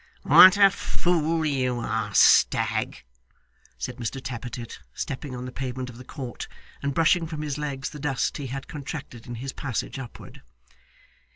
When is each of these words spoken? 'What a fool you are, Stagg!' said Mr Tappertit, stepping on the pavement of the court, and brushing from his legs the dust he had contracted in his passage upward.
'What 0.23 0.57
a 0.57 0.71
fool 0.71 1.45
you 1.45 1.77
are, 1.77 2.11
Stagg!' 2.15 3.03
said 3.77 3.97
Mr 3.97 4.19
Tappertit, 4.19 4.79
stepping 4.95 5.35
on 5.35 5.45
the 5.45 5.51
pavement 5.51 5.91
of 5.91 5.99
the 5.99 6.03
court, 6.03 6.47
and 6.81 6.91
brushing 6.91 7.27
from 7.27 7.43
his 7.43 7.59
legs 7.59 7.91
the 7.91 7.99
dust 7.99 8.37
he 8.37 8.47
had 8.47 8.67
contracted 8.67 9.27
in 9.27 9.35
his 9.35 9.53
passage 9.53 9.99
upward. 9.99 10.41